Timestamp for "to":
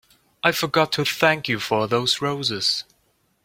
0.93-1.05